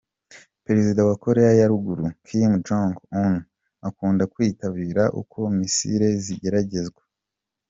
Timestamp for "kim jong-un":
2.25-3.35